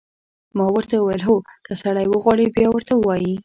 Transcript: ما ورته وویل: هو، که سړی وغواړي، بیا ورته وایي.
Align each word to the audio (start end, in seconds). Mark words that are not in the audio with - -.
ما 0.57 0.65
ورته 0.75 0.95
وویل: 0.97 1.21
هو، 1.27 1.35
که 1.65 1.73
سړی 1.81 2.05
وغواړي، 2.07 2.45
بیا 2.55 2.67
ورته 2.71 2.93
وایي. 2.97 3.33